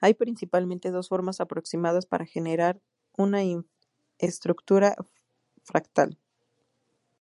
[0.00, 2.80] Hay principalmente dos formas aproximadas para generar
[3.12, 3.40] una
[4.16, 4.96] estructura
[5.64, 6.18] fractal.